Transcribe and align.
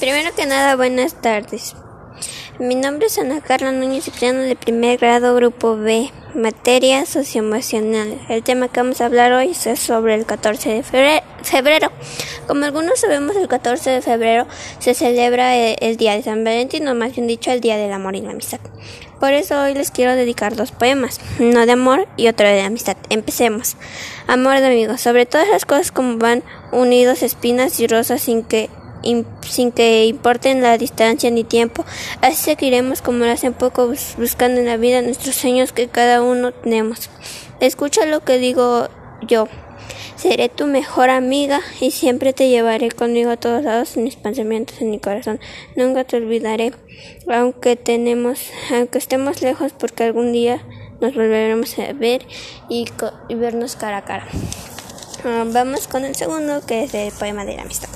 Primero 0.00 0.34
que 0.34 0.44
nada, 0.44 0.76
buenas 0.76 1.14
tardes. 1.22 1.74
Mi 2.58 2.74
nombre 2.74 3.06
es 3.06 3.18
Ana 3.18 3.40
Carla 3.40 3.72
Núñez 3.72 4.04
Cipriano 4.04 4.40
de 4.40 4.54
primer 4.54 4.98
grado, 4.98 5.34
grupo 5.34 5.74
B, 5.78 6.10
materia 6.34 7.06
socioemocional. 7.06 8.20
El 8.28 8.42
tema 8.42 8.68
que 8.68 8.80
vamos 8.80 9.00
a 9.00 9.06
hablar 9.06 9.32
hoy 9.32 9.52
es 9.52 9.78
sobre 9.78 10.14
el 10.14 10.26
14 10.26 10.68
de 10.68 10.82
febrero. 10.82 11.90
Como 12.46 12.66
algunos 12.66 13.00
sabemos, 13.00 13.36
el 13.36 13.48
14 13.48 13.88
de 13.88 14.02
febrero 14.02 14.46
se 14.80 14.92
celebra 14.92 15.56
eh, 15.56 15.76
el, 15.80 15.96
Día 15.96 16.14
de 16.14 16.22
San 16.22 16.44
Valentín, 16.44 16.86
o 16.88 16.94
más 16.94 17.14
bien 17.14 17.26
dicho, 17.26 17.50
el 17.50 17.62
Día 17.62 17.78
del 17.78 17.92
Amor 17.92 18.16
y 18.16 18.20
la 18.20 18.32
Amistad. 18.32 18.60
Por 19.18 19.32
eso 19.32 19.58
hoy 19.62 19.72
les 19.72 19.90
quiero 19.90 20.14
dedicar 20.14 20.56
dos 20.56 20.72
poemas, 20.72 21.20
uno 21.38 21.64
de 21.64 21.72
amor 21.72 22.06
y 22.18 22.28
otro 22.28 22.46
de 22.46 22.60
amistad. 22.60 22.98
Empecemos. 23.08 23.76
Amor 24.26 24.58
de 24.60 24.66
amigos, 24.66 25.00
sobre 25.00 25.24
todas 25.24 25.48
las 25.48 25.64
cosas 25.64 25.90
como 25.90 26.18
van 26.18 26.42
unidos 26.70 27.22
espinas 27.22 27.80
y 27.80 27.86
rosas 27.86 28.20
sin 28.20 28.44
que 28.44 28.68
sin 29.02 29.72
que 29.72 30.06
importen 30.06 30.62
la 30.62 30.78
distancia 30.78 31.30
ni 31.30 31.44
tiempo. 31.44 31.84
Así 32.20 32.36
seguiremos 32.36 33.02
como 33.02 33.24
lo 33.24 33.30
hacen 33.30 33.52
poco 33.54 33.92
buscando 34.18 34.60
en 34.60 34.66
la 34.66 34.76
vida 34.76 35.02
nuestros 35.02 35.36
sueños 35.36 35.72
que 35.72 35.88
cada 35.88 36.22
uno 36.22 36.52
tenemos. 36.52 37.10
Escucha 37.60 38.04
lo 38.06 38.20
que 38.20 38.38
digo 38.38 38.88
yo. 39.26 39.48
Seré 40.16 40.48
tu 40.48 40.66
mejor 40.66 41.10
amiga 41.10 41.60
y 41.80 41.90
siempre 41.90 42.32
te 42.32 42.48
llevaré 42.48 42.90
conmigo 42.90 43.30
a 43.30 43.36
todos 43.36 43.62
lados 43.62 43.96
en 43.96 44.04
mis 44.04 44.16
pensamientos, 44.16 44.80
en 44.80 44.90
mi 44.90 44.98
corazón. 44.98 45.40
Nunca 45.76 46.04
te 46.04 46.16
olvidaré, 46.16 46.72
aunque 47.28 47.76
tenemos, 47.76 48.50
aunque 48.72 48.98
estemos 48.98 49.42
lejos, 49.42 49.72
porque 49.78 50.04
algún 50.04 50.32
día 50.32 50.62
nos 51.00 51.14
volveremos 51.14 51.78
a 51.78 51.92
ver 51.92 52.26
y, 52.68 52.86
vernos 53.28 53.76
cara 53.76 53.98
a 53.98 54.04
cara. 54.04 54.26
Ah, 55.24 55.44
vamos 55.46 55.86
con 55.86 56.04
el 56.04 56.14
segundo, 56.14 56.64
que 56.66 56.84
es 56.84 56.94
el 56.94 57.12
poema 57.12 57.44
de 57.44 57.56
la 57.56 57.62
amistad. 57.62 57.95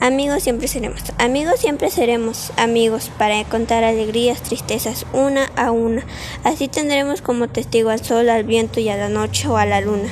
Amigos 0.00 0.42
siempre 0.42 0.68
seremos, 0.68 1.02
amigos 1.18 1.58
siempre 1.58 1.90
seremos 1.90 2.52
amigos 2.56 3.10
para 3.18 3.42
contar 3.44 3.82
alegrías, 3.82 4.42
tristezas 4.42 5.06
una 5.12 5.46
a 5.56 5.70
una. 5.70 6.04
Así 6.44 6.68
tendremos 6.68 7.22
como 7.22 7.48
testigo 7.48 7.90
al 7.90 8.04
sol, 8.04 8.28
al 8.28 8.44
viento 8.44 8.78
y 8.78 8.88
a 8.88 8.96
la 8.96 9.08
noche 9.08 9.48
o 9.48 9.56
a 9.56 9.64
la 9.66 9.80
luna. 9.80 10.08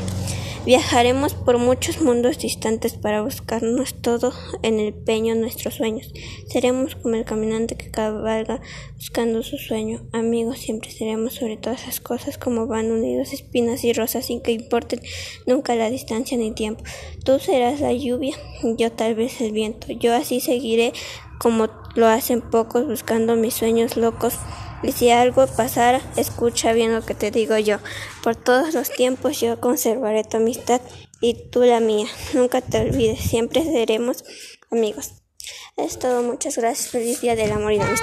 Viajaremos 0.64 1.34
por 1.34 1.58
muchos 1.58 2.00
mundos 2.00 2.38
distantes 2.38 2.94
para 2.94 3.20
buscarnos 3.20 4.00
todo 4.00 4.32
en 4.62 4.80
el 4.80 4.94
peño 4.94 5.34
nuestros 5.34 5.74
sueños. 5.74 6.10
Seremos 6.48 6.94
como 6.96 7.16
el 7.16 7.26
caminante 7.26 7.76
que 7.76 7.90
cabalga 7.90 8.62
buscando 8.96 9.42
su 9.42 9.58
sueño. 9.58 10.06
Amigos 10.12 10.60
siempre 10.60 10.90
seremos 10.90 11.34
sobre 11.34 11.58
todas 11.58 11.82
esas 11.82 12.00
cosas 12.00 12.38
como 12.38 12.66
van 12.66 12.90
unidos 12.90 13.34
espinas 13.34 13.84
y 13.84 13.92
rosas 13.92 14.24
sin 14.24 14.40
que 14.40 14.52
importen 14.52 15.02
nunca 15.46 15.74
la 15.74 15.90
distancia 15.90 16.38
ni 16.38 16.52
tiempo. 16.52 16.82
Tú 17.26 17.38
serás 17.40 17.80
la 17.80 17.92
lluvia, 17.92 18.34
yo 18.62 18.90
tal 18.90 19.16
vez 19.16 19.42
el 19.42 19.52
viento. 19.52 19.88
Yo 19.92 20.14
así 20.14 20.40
seguiré 20.40 20.94
como 21.38 21.68
lo 21.94 22.06
hacen 22.06 22.40
pocos 22.40 22.86
buscando 22.86 23.36
mis 23.36 23.52
sueños 23.52 23.98
locos. 23.98 24.38
Y 24.84 24.92
si 24.92 25.10
algo 25.10 25.46
pasara, 25.46 26.00
escucha 26.16 26.72
bien 26.72 26.92
lo 26.92 27.04
que 27.04 27.14
te 27.14 27.30
digo 27.30 27.56
yo. 27.56 27.78
Por 28.22 28.36
todos 28.36 28.74
los 28.74 28.90
tiempos 28.90 29.40
yo 29.40 29.60
conservaré 29.60 30.24
tu 30.24 30.36
amistad 30.36 30.80
y 31.20 31.48
tú 31.50 31.62
la 31.62 31.80
mía. 31.80 32.06
Nunca 32.34 32.60
te 32.60 32.78
olvides, 32.78 33.20
siempre 33.20 33.64
seremos 33.64 34.24
amigos. 34.70 35.12
Es 35.76 35.98
todo, 35.98 36.22
muchas 36.22 36.56
gracias. 36.56 36.90
Feliz 36.90 37.20
día 37.20 37.34
del 37.34 37.52
amor 37.52 37.72
y 37.72 37.78
la 37.78 37.86
amistad. 37.86 38.02